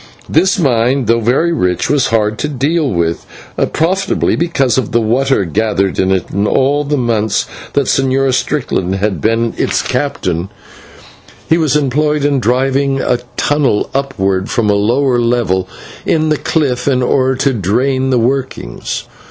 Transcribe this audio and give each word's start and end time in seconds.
This 0.27 0.57
mine, 0.57 1.05
though 1.05 1.19
very 1.19 1.51
rich, 1.53 1.87
was 1.87 2.07
hard 2.07 2.39
to 2.39 2.47
deal 2.47 2.89
with 2.89 3.23
profitably 3.71 4.35
because 4.35 4.79
of 4.79 4.93
the 4.93 4.99
water 4.99 5.45
gathered 5.45 5.99
in 5.99 6.09
it, 6.09 6.31
and 6.31 6.47
all 6.47 6.83
the 6.83 6.97
months 6.97 7.45
that 7.73 7.81
the 7.85 8.01
Señor 8.01 8.33
Strickland 8.33 8.95
had 8.95 9.21
been 9.21 9.53
its 9.57 9.83
captain 9.83 10.49
he 11.47 11.59
was 11.59 11.75
employed 11.75 12.25
in 12.25 12.39
driving 12.39 12.99
a 12.99 13.19
tunnel 13.37 13.91
upwards 13.93 14.51
from 14.51 14.71
a 14.71 14.73
lower 14.73 15.19
level 15.19 15.69
in 16.03 16.29
the 16.29 16.37
cliff, 16.37 16.87
in 16.87 17.03
order 17.03 17.35
to 17.35 17.53
drain 17.53 18.09
the 18.09 18.17
workings. 18.17 19.03